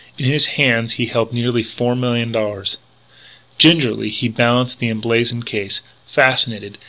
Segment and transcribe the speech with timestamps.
[0.17, 2.77] In his hands he held nearly four millions of dollars.
[3.59, 6.79] Gingerly he balanced the emblazoned case, fascinated.